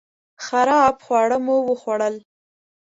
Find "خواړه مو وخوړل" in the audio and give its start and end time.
1.05-2.15